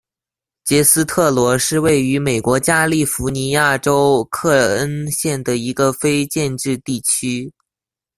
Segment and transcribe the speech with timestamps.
[0.63, 7.53] 杰斯特罗是位于美国加利福尼亚州克恩县的一个非建制地区。